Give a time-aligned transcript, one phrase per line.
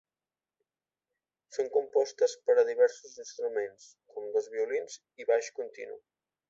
[1.57, 6.05] Són compostes per a diversos instruments, com dos violins i baix continu.